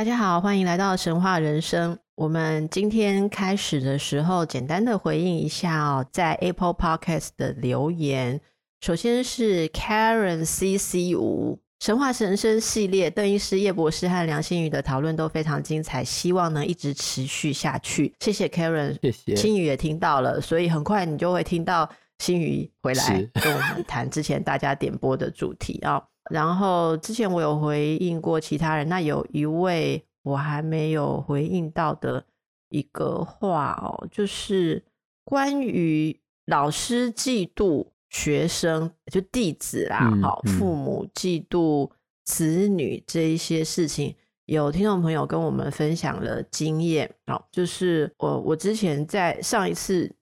[0.00, 1.98] 大家好，欢迎来到神话人生。
[2.14, 8.40] 我们今天开始的时候，简单的回应一下哦，在 Apple Podcast 的留言。
[8.80, 18.14] 首先是 Karen CC 五神话人生系列，邓医师、叶博士和梁心宇的讨论都非常精彩，希望能一直持续下去。
[18.20, 19.36] 谢谢 Karen，谢谢。
[19.36, 21.86] 心宇也听到了，所以很快你就会听到
[22.20, 26.00] 心瑜回来跟我们谈之前大家点播的主题啊。
[26.30, 32.22] 然后之前我有回应过其他人，那有一位我还没有回应到的
[32.68, 34.84] 一个话哦，就是
[35.24, 41.90] 关于老师嫉妒学生，就弟子啦，好、嗯，父母嫉妒
[42.24, 50.14] 子女这一些事情，嗯、有听众朋友跟我们分享了经验，哦，就是我我之前在上一次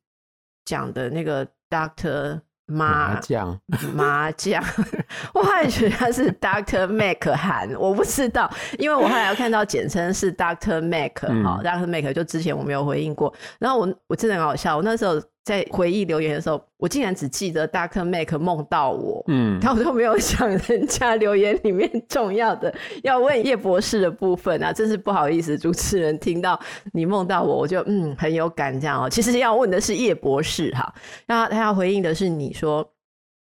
[0.64, 2.40] 讲的那个 Doctor。
[2.70, 3.58] 麻将，
[3.94, 4.62] 麻将，
[5.32, 15.18] 我还觉得他是 Doctor Mac 韩，我不知道，因为我后来有看到简称是 Doctor Mac 哈、嗯、Doctor Mac 就之前我没有回应过，然后我我真的很好笑，我那时候。
[15.48, 26.60] 在回忆留言的时候，我竟然只记得 Doctor Mac 梦到我，嗯， 他我都没有想人家留言里面重要的要问叶博士的部分啊，真是不好意思，主持人听到
[26.92, 29.08] 你梦到我，我就嗯很有感这样哦。
[29.08, 30.94] 其实要问的是叶博士哈，
[31.26, 32.86] 那他要回应的是你说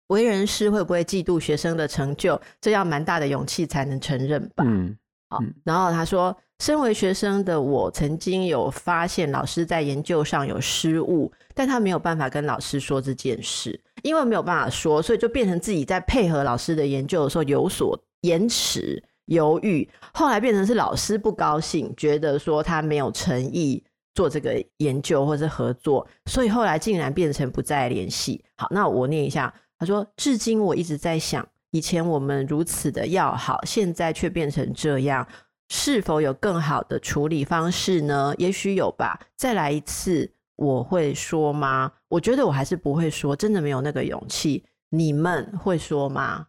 [0.10, 4.64] 为人师会不会嫉妒学生的成就，这要蛮大的勇气才能承认吧？
[4.68, 4.96] 嗯，
[5.30, 6.38] 好，然后他说。
[6.60, 19.90] 身为学生的我，曾经有发现老师在研究上有失误，但他没有办法跟老师说这件事，因为没有办法说，所以就变成自己在配合老师的研究的时候有所延迟、犹豫。
[20.14, 23.82] 后来变成是老师不高兴，觉得说他没有诚意
[24.14, 28.44] 做这个研究或者合作，所以后来竟然变成不再联系。
[28.58, 35.26] 好，那我念一下，他说：“至今我一直在想，以前我们如此的要好，现在却变成这样。”
[35.70, 38.34] 是否有更好的处理方式呢？
[38.38, 39.20] 也许有吧。
[39.36, 41.94] 再来一次，我会说吗？
[42.10, 44.66] 我觉得我还是不会说，真的没有那个勇气。
[44.90, 46.48] 你们会说吗？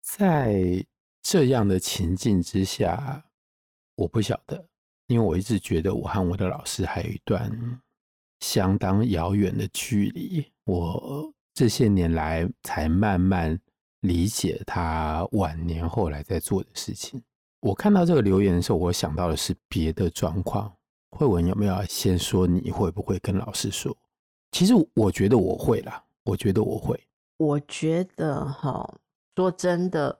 [0.00, 0.86] 在
[1.20, 3.24] 这样的情境之下，
[3.96, 4.64] 我不晓得，
[5.08, 7.50] 因为我一直觉得我和我的老师还有一段
[8.38, 10.46] 相当遥远的距离。
[10.64, 13.58] 我这些年来才慢慢
[14.00, 17.20] 理解他晚年后来在做的事情。
[17.60, 20.72] 我看到这个留言的时候，我想到的是别的状况。
[21.10, 23.94] 惠文有没有先说你会不会跟老师说？
[24.52, 26.98] 其实我觉得我会啦，我觉得我会。
[27.36, 28.94] 我觉得哈，
[29.34, 30.18] 说真的，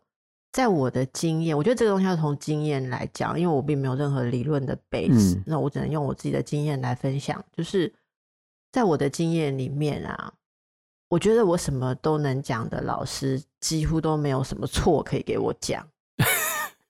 [0.52, 7.42] 在我的经验，我觉得这个东西要从经验来讲，因为我并没有任何理论的 base，嗯，那我只能用我自己的经验来分享。
[7.52, 7.92] 就是
[8.72, 10.32] 在我的经验里面啊，
[11.08, 15.86] 我觉得我什么都能讲的老师，几乎都没有什么错可以给我讲。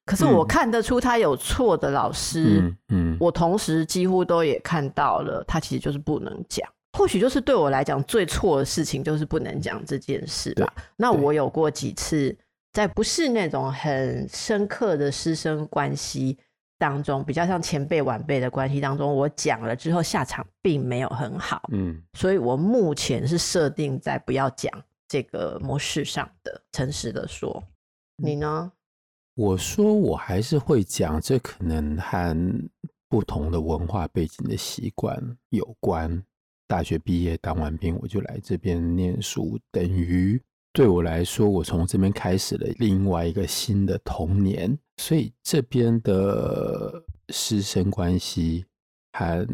[0.06, 6.68] 可是我看得出他有错的老师，嗯，嗯，我同时几乎都也看到了，他其实就是不能讲。
[6.98, 10.74] 或许就是对我来讲最错的事情就是不能讲这件事吧。
[10.96, 12.36] 那我有过几次
[12.72, 16.36] 在不是那种很深刻的师生关系
[16.76, 24.72] 当中，比较像前辈晚辈的关系当中，我讲了之后下场并没有很好，嗯，所以我目前是设定在不要讲
[25.06, 27.62] 这个模式上的，诚实的说，
[28.16, 28.72] 你呢？
[29.40, 32.68] 我说我还是会讲，这可能和
[33.08, 35.18] 不同的文化背景的习惯
[35.48, 36.22] 有关。
[36.68, 40.38] 大学毕业当完兵，我就来这边念书，等于
[40.74, 44.78] 对我来说，我从这边开始了另外一个新的童年。
[44.98, 48.66] 所以这边的师生关系
[49.14, 49.48] 和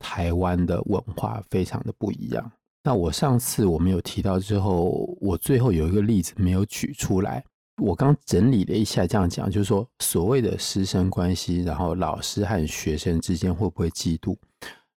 [0.00, 2.50] 台湾的文化非常的不一样。
[2.82, 7.44] 那我上次我没有提到之后，我最后有一个例子没有举出来。
[7.80, 14.36] 我刚整理了一下，这样讲就是说，所谓的师生关系，然后老师和学生之间会不会嫉妒？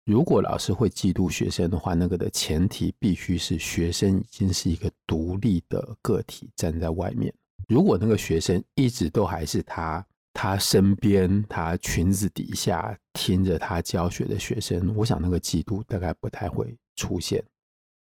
[0.06, 7.34] 如果老师会嫉妒学生的话，那个的前提必须是学生已经是一个独立的个体站在外面。
[7.70, 17.42] 如果那个学生一直都还是他他身边他裙子底下听着他教学的学生，我想那个嫉妒大概不太会出现。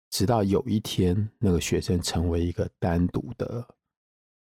[0.08, 3.66] 直到有一天，那个学生成为一个单独的。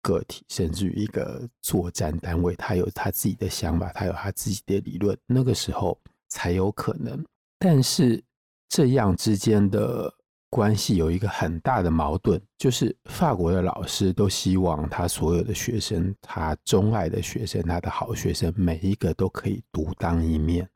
[0.05, 5.99] 个体，甚至于一个作战单位，他有他自己的想法，他有他自己的理论，那个时候
[6.29, 7.25] 才有可能。
[7.59, 8.23] 但是
[8.69, 10.13] 这样之间的
[10.51, 20.69] 关系有一个很大的矛盾，就是法国的老师都希望他所有的学生，他钟爱的学生，他的好学生，每一个都可以独当一面。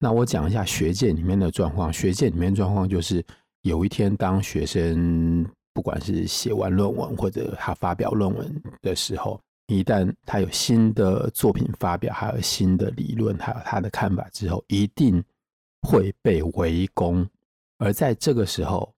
[0.00, 3.24] 那我讲一下学界里面的状况，学界里面状况就是
[3.62, 5.46] 有一天当学生。
[5.72, 15.22] 不管是写完论文或者他发表论文的时候，一旦他有新的作品发表，还有新的理论，还有他的看法之后，一定
[15.82, 17.26] 会被围攻。
[17.78, 18.94] 而在这个时候，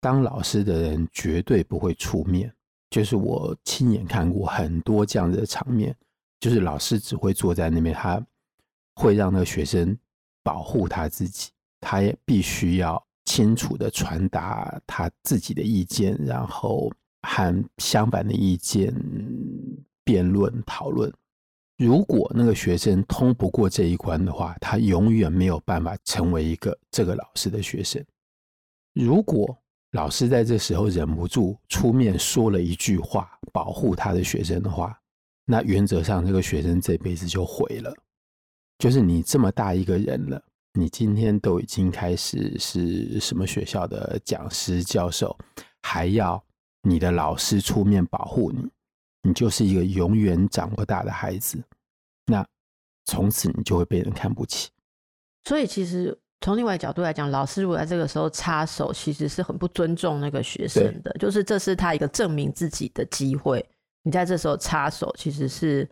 [0.00, 2.52] 当老师的人绝对不会出面。
[2.88, 5.94] 就是我亲眼看过很多这样的场面，
[6.38, 8.24] 就是老师只会坐在那边，他
[8.94, 9.96] 会让那个学生
[10.42, 11.50] 保护他自己，
[11.80, 13.05] 他也必须要。
[13.26, 16.90] 清楚地传达他自己的意见，然后
[17.22, 18.94] 和相反的意见
[20.02, 21.12] 辩论讨论。
[21.76, 28.02] 如果那个学生通不过这一关的话，他永远没有办法成为一个这个老师的学生。
[28.94, 29.54] 如果
[29.92, 34.98] 老师在这时候忍不住出面说了一句话，保护他的学生的话，
[35.44, 37.92] 那原则上这个学生这辈子就毁了。
[38.78, 40.42] 就是你这么大一个人了。
[40.78, 45.34] 你今天都已经开始是什么学校的讲师教授，
[45.82, 46.44] 还要
[46.82, 48.68] 你的老师出面保护你，
[49.22, 51.64] 你就是一个永远长不大的孩子。
[52.26, 52.46] 那
[53.06, 54.68] 从此你就会被人看不起。
[55.44, 61.10] 所以，其实从另外一个角度来讲，老师如果在这个时候插手，其实是很不尊重那个学生的。
[61.18, 63.66] 就是这是他一个证明自己的机会。
[64.02, 65.88] 你在这时候插手，其实是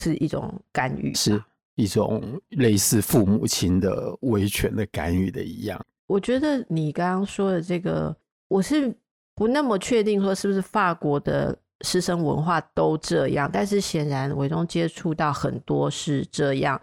[0.00, 1.14] 是一种干预。
[1.14, 1.40] 是。
[1.80, 5.80] 一种类似父母亲的维权的干预的一样。
[6.06, 8.14] 我觉得你刚刚说的这个，
[8.48, 8.94] 我是
[9.34, 16.78] 不那么确定说是不是法国的师生文化都这样，但是显然伟中接触到很多是这样，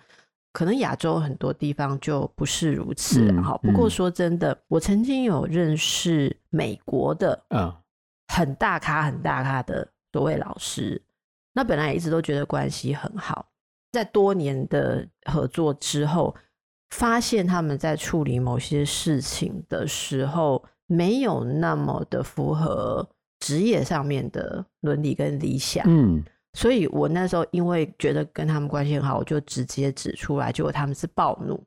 [0.53, 3.31] 可能亚洲很多地方就不是如此。
[3.41, 7.71] 好、嗯，不过说真的，嗯、我曾经有认识美国的，嗯，
[8.33, 10.99] 很大咖很大咖的所谓老师，
[11.53, 13.45] 那本来一直都觉得关系很好。
[13.97, 16.35] 在多年的合作之后，
[16.91, 23.09] 发现他们在处理某些事情的时候，没有那么的符合
[23.39, 25.83] 职业上面的伦理跟理想。
[25.87, 26.23] 嗯，
[26.53, 31.59] 所以我那时候因为觉得跟他们关系很好，我就直接指出来，结果他们是暴怒。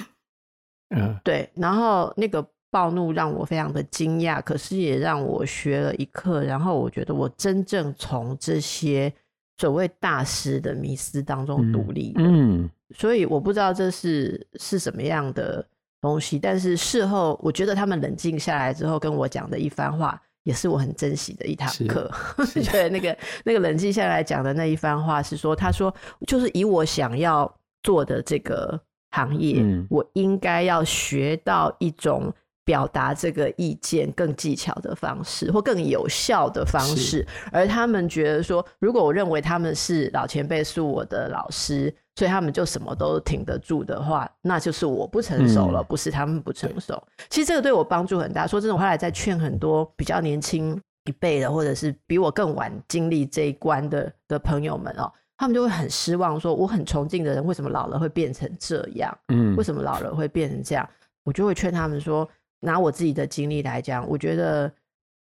[0.94, 6.44] 嗯，对，然后那个暴怒让我非常的惊讶，可是也让我学了一课。
[6.44, 9.10] 然后我觉得我真正从这些。
[9.58, 15.66] 所谓大师的迷思当中独立的，嗯，嗯，所以我不知道这是是什么样的
[16.00, 22.10] 东西，但是事后我觉得他们冷静下来之后跟我讲的一番话，也是我很珍惜的一堂课。
[22.70, 25.92] 对，那个那个冷静下来讲的那一番话是说，他说
[26.26, 27.52] 就是以我想要
[27.82, 32.32] 做的这个行业，嗯，我应该要学到一种。
[32.68, 47.02] 表达这个意见更技巧的方式，或更有效的方式，而他们觉得说，如果我认为他们是老前辈，是我的老师，所以他们就什么都挺得住的话，那就是我不成熟了，嗯、不是他们不成熟。
[47.30, 48.46] 其实这个对我帮助很大。
[48.46, 59.18] 说真的，我后来在劝很多比较年轻一辈的，或者是比我更晚经历这一关的的朋友们哦，他们就会很失望，说我很崇敬的人，为什么老了会变成这样？
[59.28, 60.86] 嗯，为什么老了会变成这样？
[61.24, 62.28] 我就会劝他们说。
[62.60, 64.72] 拿我自己的经历来讲，我觉得，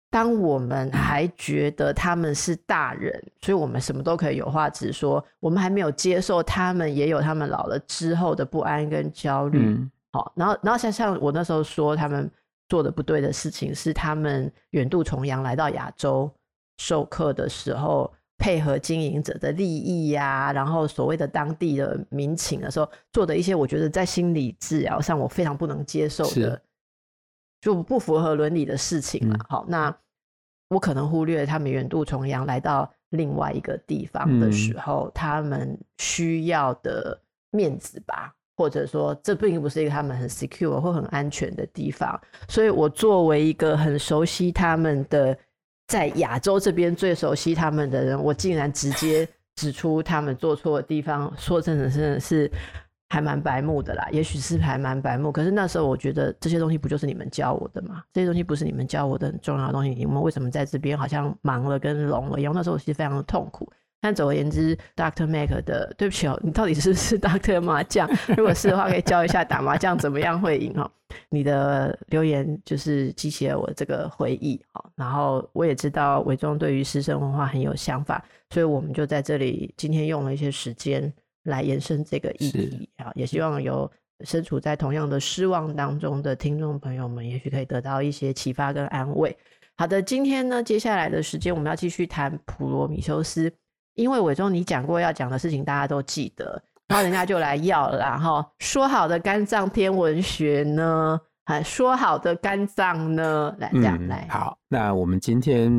[0.10, 5.24] 当我们还觉得他们是大人，所以我们什么都可以有话直说。
[5.40, 9.60] 我们还没有接受他们也有他们老了之后的不安跟焦虑。
[9.60, 9.92] 嗯。
[10.13, 12.30] 好，然后，然后像像我那时候说他们
[12.68, 16.30] 做的不对的事情，是他们远渡重洋来到亚洲
[16.80, 26.62] 授课的时候，配合经营者的利益呀、啊，然后所谓的当地的民情的时候，做的一些我觉得在心理治疗上我非常不能接受的。
[27.62, 29.38] 就不符合伦理的事情了。
[29.48, 29.96] 好，那
[30.70, 37.18] 我可能忽略他们远渡重洋来到另外一个地方的时候，嗯，他们需要的
[37.51, 42.20] 面子吧，或者说这并不是一个他们很 secure 或很安全的地方。
[42.50, 45.38] 所以我作为一个很熟悉他们的，
[45.88, 52.50] 在亚洲这边最熟悉他们的人，我竟然直接指出他们做错的地方，说真的，真的是。
[53.12, 55.34] 还蛮白目的啦，也许是还蛮白目。
[55.34, 58.01] 可是那时候我觉得这些东西不就是你们教我的吗？
[58.13, 62.53] 这些东西不是你们教我的很重要的东西，你们为什么在这边好像忙了跟聋了一样？
[62.56, 63.70] 那时候我其实非常的痛苦。
[64.00, 65.27] 但总而言之，Dr.
[65.27, 67.60] Mac 的，对不起哦，你到底是不是 Dr.
[67.60, 68.10] 麻将？
[68.36, 70.89] 如果是的话，可以教一下打麻将怎么样会赢哦。
[71.30, 74.60] 你的留言就是激起了我这个回忆，
[74.96, 83.89] 然后我也知道伟忠对于师生文化很有想法，所以我们就在这里今天用了一些时间来延伸这个议题啊，也希望有
[84.25, 89.36] 身处在同样的失望当中的听众朋友们，也许可以得到一些启发跟安慰。
[89.77, 93.51] 好的，今天呢，接下来的时间我们要继续谈普罗米修斯，
[93.95, 96.62] 因为伟忠你讲过要讲的事情，大家都记得。
[96.88, 101.19] 然后人家就来要了啦，哈，说好的肝脏天文学呢？
[101.45, 103.55] 还说好的肝脏呢？
[103.57, 104.27] 来这样、嗯、来。
[104.29, 105.71] 好，那我们今天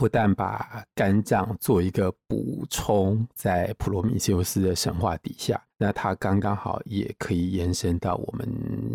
[0.00, 8.48] 不但把肝脏做一个补充，在普罗米修斯的神话底下，那它刚刚好也可以延伸到我们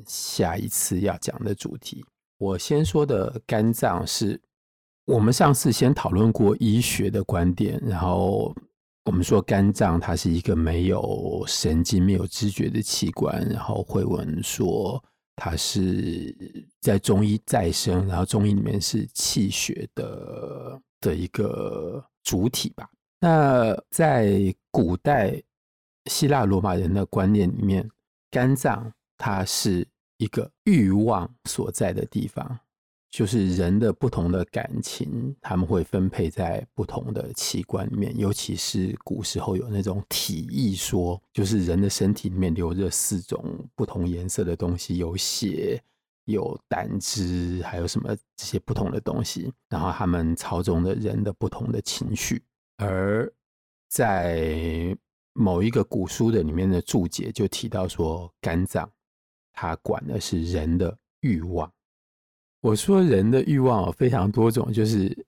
[0.07, 2.03] 下一次要讲的主题。
[2.39, 4.41] 我先说的肝脏是
[5.05, 8.51] 我们上次先讨论过医学的观点，然后。
[9.07, 14.99] 我们说肝脏它是一个没有神经、没有知觉的器官，然后慧文说
[15.35, 16.35] 它是
[16.81, 22.89] 在中医再生，然后中医里面是气血的的一个主体吧。
[23.19, 25.41] 那在古代
[26.09, 27.89] 希腊罗马人的观念里面，
[28.29, 32.59] 肝脏它是一个欲望所在的地方。
[33.11, 38.13] 就是人的不同的感情，他们会分配在不同的器官里面。
[38.17, 43.41] 尤其是古时候有那种体液说，就是人的身体里面流着四种
[43.73, 45.81] 不同颜色的东西，有血、
[46.25, 49.51] 有胆汁，还有什么这些不同的东西。
[49.69, 52.43] 然后他们操纵的人的不同的情绪。
[52.77, 53.31] 而
[53.87, 54.95] 在
[55.33, 58.89] 某一个古书的里面的注解就提到说，肝脏
[59.53, 61.71] 它管的是人的欲望。
[62.61, 65.25] 我说人的欲望非常多种，就是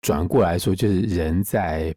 [0.00, 1.94] 转过来说，就是人在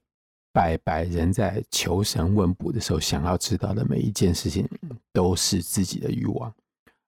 [0.52, 4.68] 拜拜、人在求神问卜的时候，想要知道的每一件事情，
[5.12, 6.54] 都是自己的欲望。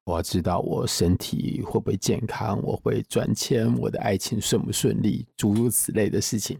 [0.06, 6.58] 我要知道我身体会不会健康，我会赚钱，我的爱情顺不顺利，诸如此类的事情。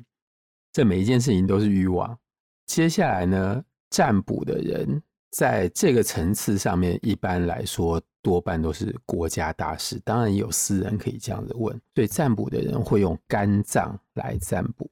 [0.74, 2.18] 这每一件事情都是欲望。
[2.66, 5.02] 接下来呢，占卜的人。
[5.32, 11.78] 在这个层次上面，一般来说多半都是国家大事，当然也有私人可以这样子问。
[11.94, 14.90] 所以占卜的人会用肝脏来占卜。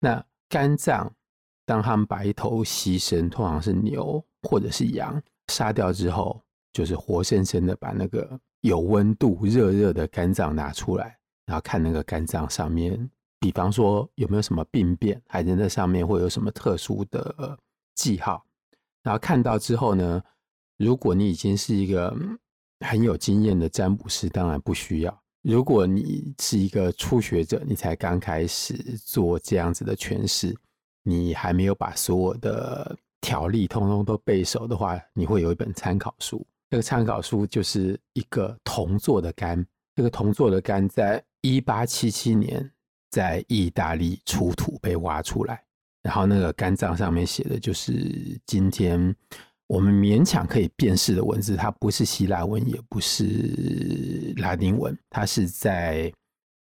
[0.00, 1.14] 那肝脏，
[1.66, 13.10] 当他们白头牺牲，通常是牛或者是羊，杀掉之后，就是活生生的把那个有温度、热热的肝脏拿出来，然后看那个肝脏上面，
[13.40, 17.58] 比方说有没有什么病变，还是那上面会有什么特殊的
[17.94, 18.44] 记号。
[19.02, 20.22] 然后看到之后呢，
[20.78, 22.16] 如果你已经是一个
[22.80, 25.22] 很有经验的占卜师，当然不需要。
[25.42, 28.74] 如果你是一个初学者，你才刚开始
[29.04, 30.56] 做这样子的诠释，
[31.02, 36.46] 你还没有把所有的条例通通都背熟的话，你会有一本参考书。
[36.72, 39.62] 这个参考书就是一个铜做的肝，
[39.94, 42.66] 这个铜做的肝在一八七七年
[43.10, 45.62] 在意大利出土被挖出来。
[46.02, 49.14] 然后那个肝脏上面写的就是今天
[49.66, 56.10] 我们勉强可以辨识的文字，它不是希腊文，也不是拉丁文，它是在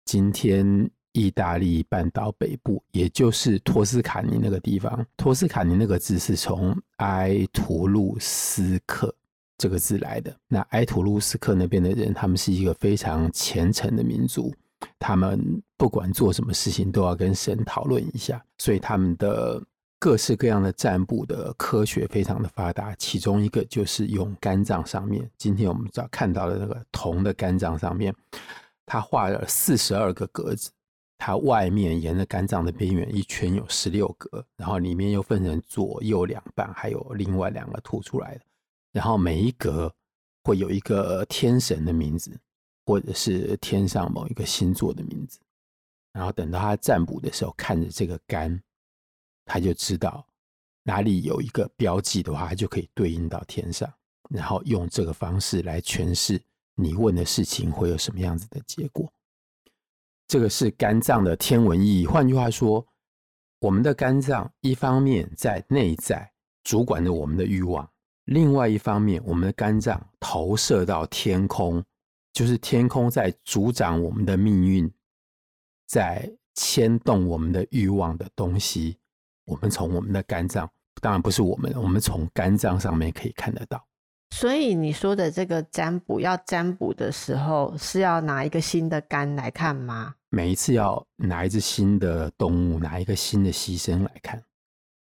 [0.04, 5.06] 今天意大利半岛北部，也就是托斯卡尼那个地方。
[5.16, 9.16] 托斯卡尼那个字是从埃图鲁斯克
[9.62, 10.36] 这个字来的。
[10.48, 14.52] 那埃图鲁斯克那边的人，他们是一个非常虔诚的民族。
[14.98, 19.62] 他们不管做什么事情都要跟神讨论一下，所以他们的
[20.00, 22.96] 各式各样的占卜的科学非常的发达。
[22.96, 28.12] 其中一个就是用肝脏上面，今天我们找看到的那个铜的肝脏上面，
[28.88, 30.72] 他画了四十二个格子，
[31.20, 38.42] 它外面沿着肝脏的边缘一圈有十六格，然后里面又分成左右两半，还有另外两个凸出来的，
[38.92, 39.94] 然后每一格
[40.44, 42.40] 会有一个天神的名字。
[42.84, 45.40] 或者是天上某一个星座的名字，
[46.12, 48.60] 然后等到他占卜的时候，看着这个肝，
[49.46, 50.26] 他就知道
[50.82, 53.90] 哪里有一个标记的话，他就可以对应到天上，
[54.32, 56.42] 然后用这个方式来诠释
[56.74, 59.10] 你问的事情会有什么样子的结果。
[60.28, 62.08] 这个是肝脏的天文意义。
[62.08, 62.86] 换句话说，
[63.60, 66.30] 我们的肝脏一方面在内在
[66.64, 67.90] 主管着我们的欲望，
[68.32, 71.84] 另外一方面，我们的肝脏投射到天空。
[72.34, 74.90] 就是天空在主掌我们的命运，
[75.86, 78.98] 在牵动我们的欲望的东西，
[79.44, 80.70] 我们从我们的肝脏，
[81.02, 83.86] 当然不是我们，我们从肝脏上面可以看得到。
[84.34, 90.16] 所以你说的这个占卜，要占卜的时候是要拿一个新的肝来看吗？
[90.30, 94.42] 每一次要拿一只新的动物，拿一个新的牺牲来看。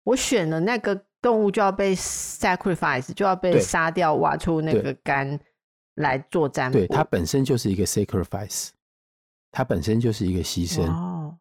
[0.05, 5.39] 我选了那个动物就要被 sacrifice，就要被杀掉，挖出那个肝。
[5.99, 6.79] 来做占卜。
[6.79, 8.69] 对，它本身就是一个 sacrifice，
[9.51, 10.87] 它本身就是一个牺牲。
[10.87, 11.37] 哦，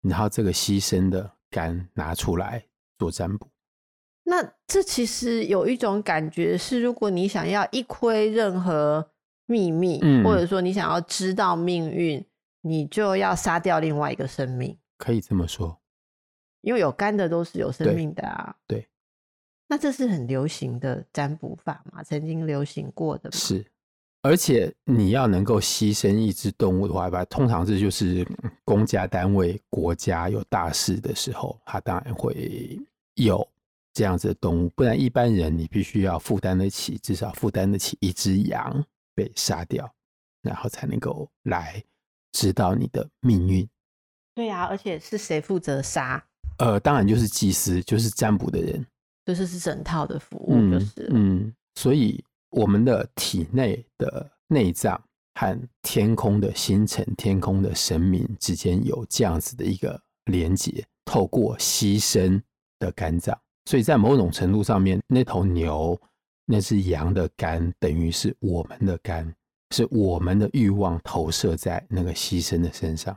[0.00, 2.64] 然后这个牺牲的肝拿出来
[2.98, 3.46] 做占卜。
[4.22, 9.06] 那这其实有一种感觉是，如果你想要一窥任何
[9.44, 12.24] 秘密，嗯，或者说你想要知道命运，
[12.62, 14.74] 你就要杀掉另外一个生命。
[14.96, 15.78] 可以这么说，
[16.62, 18.56] 因为有肝的都是有生命的啊。
[18.66, 18.78] 对。
[18.78, 18.88] 对
[19.72, 22.02] 那这是很流行的占卜法嘛？
[22.02, 23.32] 曾经流行过的。
[23.32, 23.64] 是，
[24.20, 28.22] 而且你要能够牺牲一只动物的话吧，通常这就是
[28.66, 32.78] 公家单位、国家有大事的时候，他当然会
[33.14, 33.48] 有
[33.94, 34.68] 这样子的动物。
[34.76, 39.90] 不然一般人你必须要负担得起，至少负担得起一只羊被杀掉，
[40.42, 41.82] 然后才能够来
[42.32, 43.66] 知道你的命运。
[44.34, 46.22] 对呀、啊，而且是谁负责杀？
[46.58, 48.86] 呃，当然就是祭司，就是占卜的人。
[49.24, 55.00] 就是是整套的服务，就是嗯，嗯，所以我们的体内的内脏
[55.34, 62.42] 和天空的星辰、天空的神明之间有这样子的一个连接，透过牺牲
[62.80, 65.96] 的肝脏，所以在某种程度上面，那头牛、
[66.44, 69.32] 那只羊的肝，等于是我们的肝，
[69.70, 73.16] 是我们的欲望投射在那个牺牲的身上，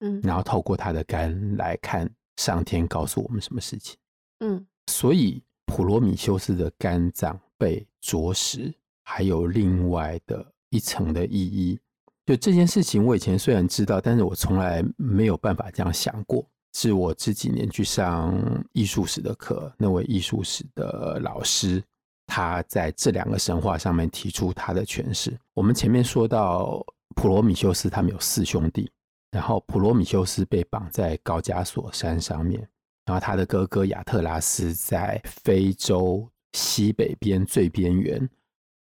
[0.00, 3.96] 嗯，然后透过他的肝来看上天告诉我们什么事情，
[4.40, 4.66] 嗯。
[4.86, 8.72] 所以，普罗米修斯的肝脏被啄食，
[9.02, 11.78] 还有另外的一层的意义。
[12.26, 16.46] 就这件事情，我以前虽然知道，但是我从来没有办法这样想过。
[16.76, 18.34] 是我这几年去上
[18.72, 21.80] 艺术史的课，那位艺术史的老师，
[22.26, 25.38] 他在这两个神话上面提出他的诠释。
[25.52, 28.90] 我们前面说到普罗米修斯，他们有四兄弟，
[29.30, 32.68] 然后普罗米修斯被绑在高加索山上面。
[33.06, 38.26] 然后他的哥哥亚特拉斯在非洲西北边最边缘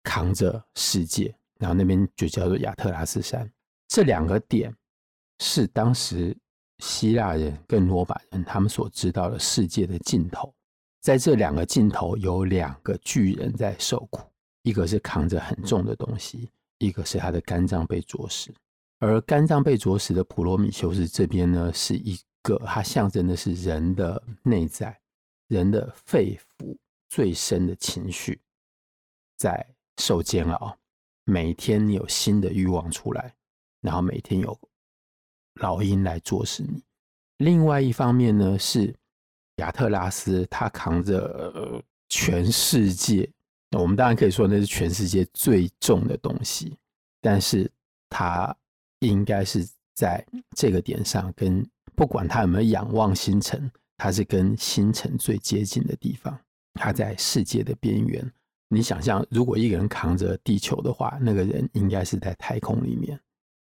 [0.03, 3.47] 扛着世界，然后那边就叫做亚特拉斯山。
[3.87, 4.73] 这两个点
[5.39, 6.35] 是当时
[6.79, 10.51] 希腊人跟罗马人他们所知道的世界的尽头。
[10.99, 14.21] 在这两个尽头有两个巨人在受苦，
[14.63, 18.51] 一个是扛着很重的东西，一个是他的肝脏被啄食。
[18.99, 22.19] 而肝脏被啄食的普罗米修斯这边呢，是一。
[22.41, 24.97] 个它象征的是人的内在，
[25.47, 26.77] 人的肺腑
[27.09, 28.39] 最深的情绪
[29.37, 29.65] 在
[29.97, 30.77] 受煎熬。
[31.25, 33.35] 每天你有新的欲望出来，
[33.81, 34.57] 然后每天有
[35.55, 36.81] 老鹰来啄食你。
[37.37, 38.95] 另外一方面呢，是
[39.57, 43.29] 亚特拉斯，他扛着全世界，
[43.77, 46.77] 我们当然可以说那是全世界最重的东西，
[47.19, 47.69] 但是
[48.09, 48.55] 他
[48.99, 51.69] 应该是在这个点上跟。
[51.97, 56.39] 不管他有没有仰望星辰，他是跟星辰最接近的地方。
[56.75, 58.31] 他在世界的边缘。
[58.69, 63.19] 你想象，如果一个人扛着地球的话，那个人应该是在太空里面，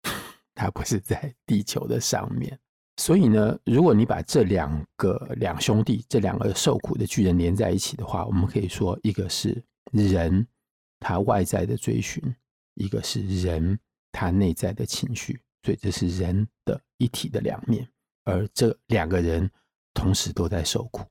[0.54, 2.60] 他不是在地球的上面。
[2.98, 9.64] 所以呢，如果你把这两个两兄弟、这两个受苦的巨人连在一起的话，我们可以说，一个是
[9.94, 10.46] 人
[11.00, 12.22] 他外在的追寻，
[12.74, 13.80] 一个是人
[14.12, 15.40] 他内在的情绪。
[15.64, 17.88] 所以这是人的一体的两面。
[18.28, 19.50] 而这两个人
[19.94, 21.02] 同时都在受苦，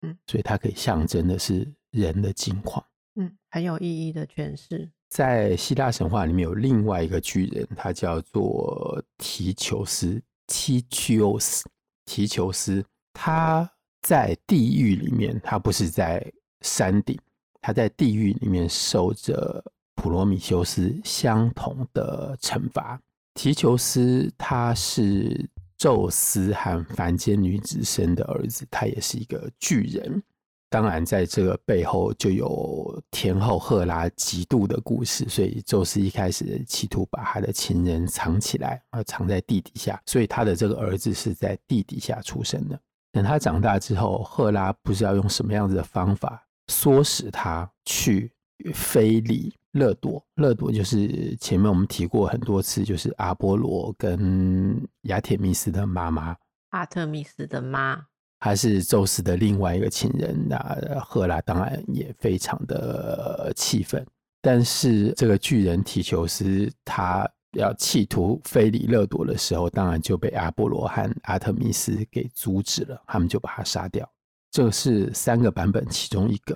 [0.00, 2.82] 嗯，所以它可以象征的是人的境况，
[3.16, 4.90] 嗯，很有意义的诠释。
[5.10, 11.60] 在希腊神话里面有另外一个巨人，他叫做提求斯 （Tychios）。
[12.06, 12.82] 提求斯
[13.12, 16.24] 他在地狱里面，他不是在
[16.62, 17.18] 山顶，
[17.60, 19.62] 他在地狱里面受着
[19.94, 22.98] 普罗米修斯相同的惩罚。
[23.34, 25.46] 提求斯他是。
[25.82, 30.22] 宙斯和凡间女子生的儿子，他也是一个巨人。
[30.70, 35.28] 当然，在这个背后就有天后赫拉嫉妒的故事。
[35.28, 40.00] 所以，宙斯一开始企图把他的情人藏起来，而藏在地底下。
[40.06, 42.78] 所以，他的这个儿子是在地底下出生的。
[43.10, 48.30] 等他长大之后，赫拉不知道用什么样子的方法，唆使他去
[48.72, 49.54] 非礼。
[49.72, 56.36] 勒朵，勒朵就是前面我们提过很多次，就是阿波罗跟亚忒密斯的妈妈，
[56.72, 57.98] 阿特密斯的妈，
[58.40, 60.46] 还是宙斯的另外一个情人。
[60.46, 60.58] 那
[61.02, 64.06] 赫拉当然也非常的气愤，
[64.42, 74.06] 但是这个巨人提求斯他要企图非礼勒朵的时候，当然就被阿波罗和阿特密斯给阻止了，他们就把他杀掉。
[74.50, 76.54] 这是三个版本其中一个。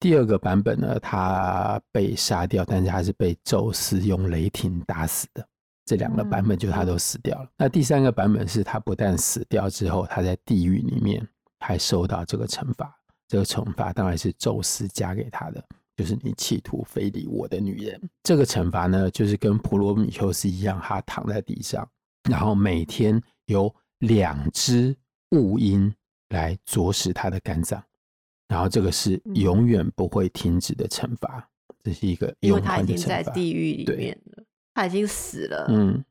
[0.00, 5.46] 第二个版本呢，他被杀掉，但是他是被宙斯用雷霆打死的。
[5.84, 7.44] 这两个版本就他都死掉了。
[7.44, 11.26] 嗯、那第三个版本是他不但死掉之后，他在地狱里面
[11.60, 12.94] 还受到这个惩罚。
[13.26, 15.64] 这个惩罚当然是宙斯加给他的，
[15.96, 18.00] 就是你企图非礼我的女人。
[18.22, 21.88] 这个惩罚呢，就是跟普罗米修斯一样，他躺在地上，
[22.30, 24.96] 然后每天有两只
[25.30, 25.92] 雾鹰
[26.28, 27.82] 来啄食他的肝脏，
[28.48, 31.48] 然后这个是永远不会停止的惩罚。
[31.84, 34.42] 这是一个永恒的惩罚，因为他已经在地狱里面了，
[34.74, 35.66] 他已经死了。
[35.68, 36.04] 嗯，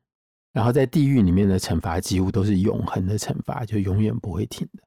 [0.52, 4.82] 然后在地狱里面的惩罚几乎都是永恒的惩罚，就永远不会停的。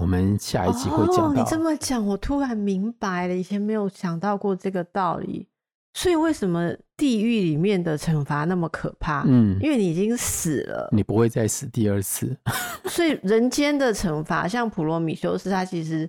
[0.00, 1.28] 我们下一集会讲到。
[1.28, 5.48] 哦，你这么讲，我突然明白了，以前没有想到过这个道理。
[5.94, 9.24] 所以为什么地狱里面的惩罚那么可怕？
[9.26, 12.36] 嗯，因为你已经死了，你不会再死第二次。
[12.84, 16.08] 所以人间的惩罚，像普罗米修斯，他其实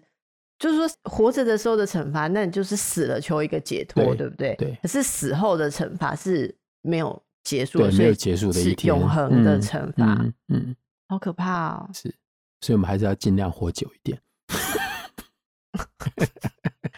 [0.60, 4.56] 就是说活着的时候的惩罚，那你就是死了求一个解脱，对，对不对？
[4.56, 4.78] 对。
[4.82, 10.06] 可是死后的惩罚是没有结束的，没有结束的一天，永恒的惩罚。
[10.06, 10.76] 嗯，嗯，嗯，
[11.10, 11.89] 好可怕哦。
[11.93, 12.13] 是。
[12.62, 14.20] 所以，我们还是要尽量活久一点。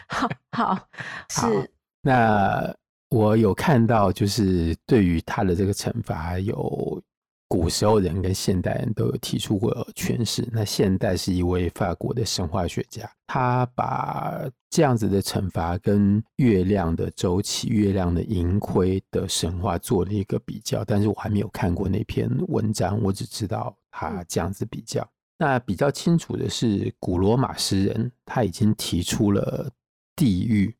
[0.08, 0.88] 好好，
[1.28, 1.70] 是。
[2.00, 2.74] 那
[3.10, 7.02] 我有看到，就是对于他的这个惩罚，有
[7.50, 10.48] 古时候人跟现代人都有提出过诠释。
[10.52, 20.84] 那现代是一位法国的神话学家，他把这样子的惩罚跟月亮的周期、月亮的盈亏的神话做了一个比较。
[20.84, 25.04] 但是我还没有看过那篇文章，我只知道他这样子比较。
[25.36, 29.68] 那比较清楚的是，古罗马诗人他已经提出了
[30.14, 30.72] 地狱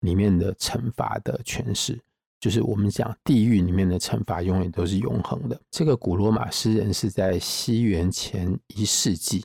[0.00, 1.96] 里面的惩罚的诠释，
[2.40, 5.60] 就是我们讲地狱里面的惩罚永远都是永恒的。
[5.70, 9.44] 这个古罗马诗人是在西元前一世纪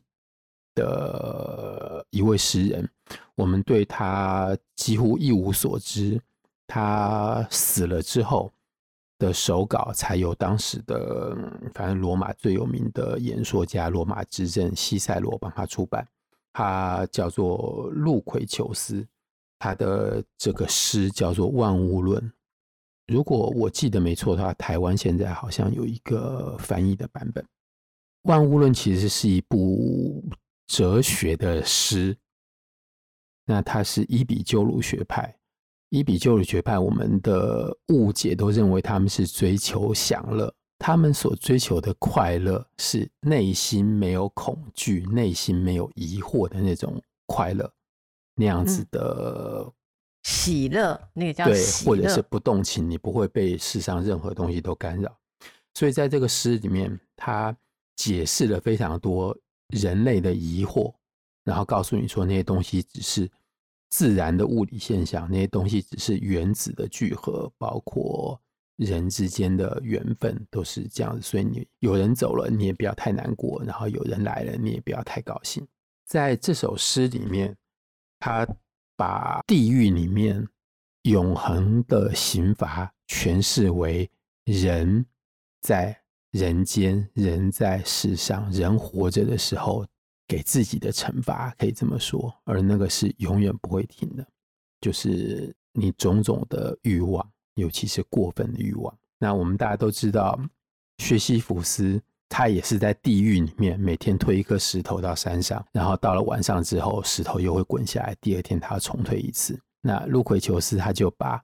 [0.75, 2.89] 的一位诗人，
[3.35, 6.21] 我们对他几乎一无所知。
[6.67, 8.51] 他死了之后。
[9.21, 11.37] 的手稿才由当时的，
[11.75, 16.07] 反正罗马最有名的演说家罗马之政西塞罗帮他出版，
[16.51, 19.05] 他叫做路奎求斯，
[19.59, 22.19] 他的这个诗叫做《万物论》。
[23.11, 27.43] 如果我记得没错的话，台湾现在好像有一个翻译的版本，
[28.23, 30.23] 《万物论》其实是一部
[30.67, 32.17] 哲学的诗，
[33.45, 35.35] 那它是伊比鸠鲁学派。
[35.89, 47.69] 伊比鸠鲁学派，我们的误解都认为他们是追求享乐，他们所追求的快乐是内心没有恐惧、内心没有疑惑的那种快乐，
[48.35, 49.69] 那样子的、
[50.23, 55.15] 喜乐，那个叫对，或者是不动情，你不会被世上任何东西都干扰。
[55.73, 57.55] 所以在这个诗里面，他
[57.95, 60.93] 解释了非常多人类的疑惑，
[61.43, 63.29] 然后告诉你说那些东西只是。
[63.93, 68.39] 自然的物理现象，那些东西只是原子的聚合，包括
[68.77, 71.21] 人之间的缘分都是这样子。
[71.21, 75.67] 所以你有人走了，你也不要太难过；然后有人来了，你也不要太高兴。
[76.05, 77.53] 在这首诗里面，
[78.17, 78.47] 他
[79.01, 80.47] 把地狱里面
[81.05, 84.07] 永恒的刑罚诠释为
[84.43, 85.03] 人
[85.61, 89.83] 在人间，人在世上，人活着的时候。
[90.27, 94.25] 给自己的惩罚，可以这么说，而那个是永远不会停的，
[94.79, 98.97] 就是你种种的欲望，尤其是过分的欲望。
[99.19, 100.39] 那我们大家都知道，
[100.99, 109.59] 薛西弗斯他也是在地狱里面，每天推一颗石头到山上，然后到了晚上之后，石头又会滚下来，第二天他要重推一次。
[109.81, 111.43] 那路奎求斯他就把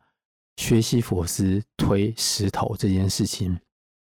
[0.56, 3.60] 薛西佛斯推石头这件事情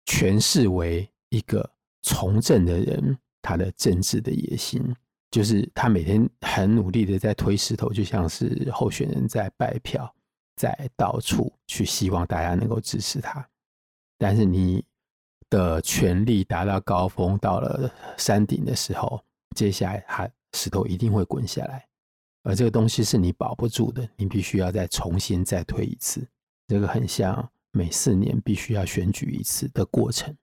[0.05, 1.69] 诠释为一个
[2.01, 3.17] 从政的人。
[3.41, 4.83] 他的政治的野心，
[5.31, 10.13] 就是他每天很努力的在推石头，就像是候选人在拜票，
[10.57, 13.47] 在到处去希望大家能够支持他。
[14.17, 14.83] 但是你
[15.49, 19.23] 的权力达到高峰，到了山顶的时候，
[19.55, 21.85] 接下来它石头一定会滚下来，
[22.43, 26.27] 而这个东西是你保不住的，你必须要再重新再推一次。
[26.67, 30.35] 这个很像每四年必须要选举一次的过程。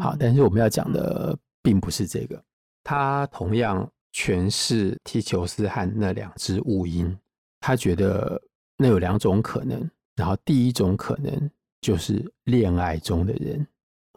[0.00, 1.38] 好，但是我们要讲的。
[1.64, 2.44] 并不是这个，
[2.82, 7.16] 他同样诠释踢球斯和那两只乌鹰，
[7.60, 8.42] 他觉得
[8.76, 11.48] 那有两种可能，然后第一种可能
[11.80, 13.64] 就是恋爱中的人，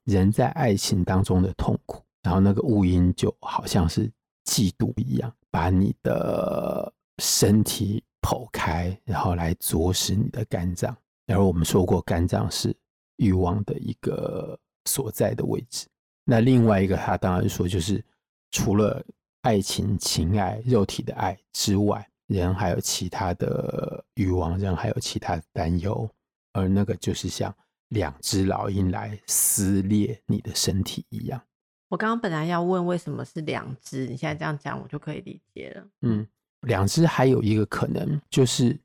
[0.06, 4.12] 人在爱情当中的痛苦，然后那个乌蝇就好像是
[4.46, 12.76] 嫉妒一样，把你的身体剖开，然后来啄食你的肝脏，然后我们说过，肝脏是
[13.18, 15.88] 欲望的一个所在的位置。
[16.24, 18.04] 那另外一个，他当然说，就是
[18.52, 19.04] 除了
[19.42, 26.10] 爱情、情爱、肉体的爱之外，人还有其他的欲望，人还有其他的担忧，
[26.54, 27.56] 而那个就是像
[27.90, 31.42] 两只老鹰来撕裂你的身体一样。
[31.88, 35.88] 我刚刚本来要问为什么是两只，你现在这样讲，我就可以理解了。
[36.02, 36.28] 嗯，
[36.62, 38.78] 两只还有一个可能，就是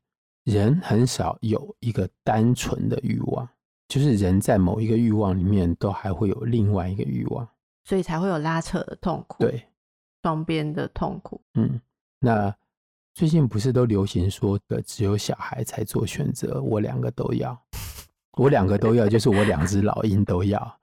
[0.44, 3.48] 人很少有一个单纯的欲望，
[3.88, 7.48] 就是人在某一个欲望里面都还会有另外一个欲望，
[7.84, 9.66] 所以才会有拉扯的痛苦，对，
[10.22, 11.40] 双边的痛苦。
[11.54, 11.80] 嗯，
[12.20, 12.54] 那
[13.14, 17.58] 最近不是都流行说的只有小孩才做选择，我两个都要，
[18.40, 20.78] 我两个都要，就是我两只老鹰都要。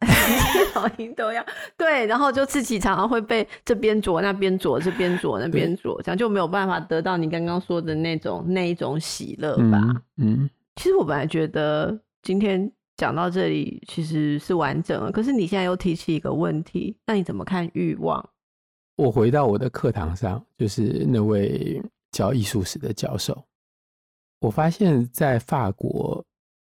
[0.74, 1.42] 老鹰都要
[1.78, 9.80] 对，然后就自己常常会被这边啄那边啄，这边啄那边啄，这样就没有办法得到你刚刚说的那种那一种喜乐吧？
[10.18, 10.42] 嗯。
[10.42, 18.28] 嗯，其实我本来觉得今天讲到这里其实是完整了，可是你现在又提起一个问题，那你怎么看欲望？
[18.96, 21.80] 我回到我的课堂上，就是那位
[22.12, 23.42] 教艺术史的教授，
[24.40, 26.22] 我发现在法国。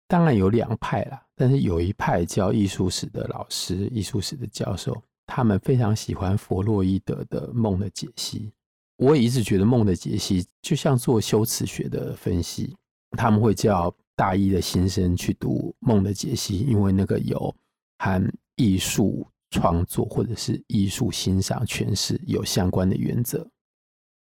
[0.08, 8.52] 当然有两派啦，但是有一派教艺术史的老师、艺术史的教授，他们非常喜欢弗洛伊德的梦的解析。
[8.98, 12.76] 我也一直觉得梦的解析就像做修辞学的分析，
[13.18, 17.54] 他们会叫大一的新生去读梦的解析，因为那个有
[17.98, 23.46] 含艺术创作或者是艺术欣赏诠释有相关的原则。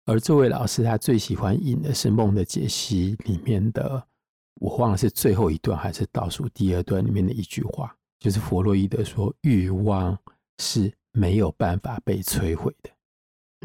[0.06, 4.08] 而这位老师他最喜欢引的是梦的解析里面的。
[4.56, 10.18] 我忘了是最后一段还是倒数第二段里面的一句话，就是弗洛伊德说：“欲望
[10.60, 12.89] 是没有办法被摧毁的。”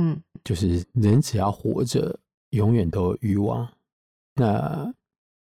[0.01, 2.19] 嗯，就是人只要活着，
[2.51, 3.69] 永远都有欲望。
[4.35, 4.93] 那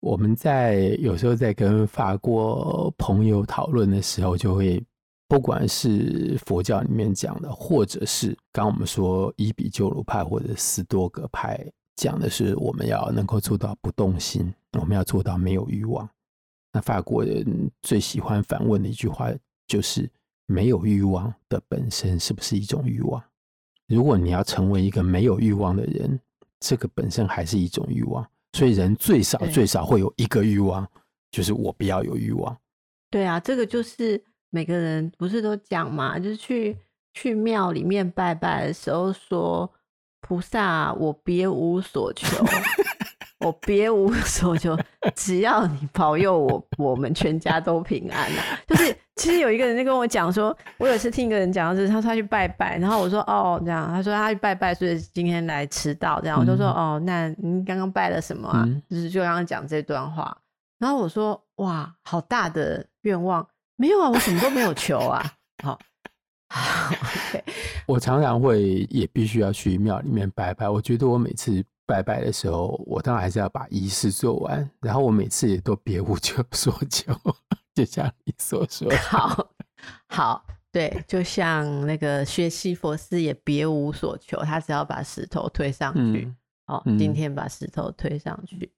[0.01, 4.83] 我们在有时候在跟法国朋友讨论的时候，就会
[5.29, 11.71] 不管是佛教里面讲的，或者是刚我们说伊比鸠鲁派或者斯多葛派。
[12.01, 16.09] 讲的是我们要能够做到不动心，我们要做到没有欲望。
[16.73, 19.31] 那法国人最喜欢反问的一句话
[19.67, 20.11] 就是：
[20.47, 23.23] 没有欲望的本身是不是一种欲望？
[23.87, 26.19] 如果你要成为一个没有欲望的人，
[26.59, 28.27] 这个本身还是一种欲望。
[28.55, 30.89] 所以人最少最少会有一个欲望，
[31.31, 32.57] 就是我不要有欲望。
[33.11, 36.79] 对啊，这个就是每个人不是都讲嘛，就是去
[37.13, 39.71] 去庙里面拜拜的时候说。
[40.21, 42.45] 菩萨，我别无所求，
[43.39, 44.79] 我别无所求，
[45.15, 48.61] 只要你保佑我，我们全家都平安啊！
[48.67, 58.69] 就是其实有一个人就跟我讲说，我有一次听一个人讲，就是他说他去拜拜，然后我说哦这样，他说他去拜拜，所以今天来迟到这样，我就说哦，那你刚刚拜了什么啊？
[58.89, 60.37] 就是就刚刚讲这段话，
[60.79, 65.79] 然后我说哇，好大的愿望，没有啊，我什么都没有求啊，好。
[66.51, 67.43] Okay.
[67.87, 70.69] 我常常会也必须要去庙里面拜拜。
[70.69, 74.69] 我觉得我每次拜拜的时候，我当然还是要把仪式做完。
[74.81, 76.17] 然后我每次也都别无
[76.53, 77.15] 所求，
[77.75, 78.91] 就像你所说。
[78.97, 79.49] 好，
[80.09, 86.25] 好，对，就像那个薛西佛斯也别无所求，他只要把石头推上去。
[86.25, 86.37] 嗯、
[86.67, 88.71] 哦，今天把石头推上去，嗯、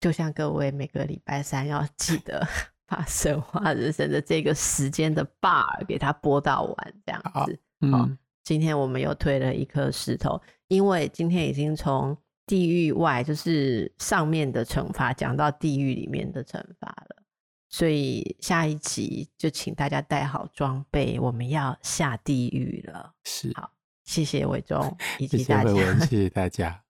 [0.00, 2.46] 就像各位每个礼拜三要记得。
[2.90, 7.56] 把神话人生的这个时间的 bar 给它播到完，这样子。
[7.82, 8.10] 嗯、哦，
[8.42, 17.22] 今天我们又推了一颗石头，因为今天已经从地狱外，就是上面的惩罚，讲到地狱里面的惩罚了。
[17.68, 23.14] 所以下一集就请大家带好装备，我们要下地狱了。
[23.22, 23.70] 是，好，
[24.02, 26.82] 谢谢伟忠 以及大家，谢谢，谢谢大家。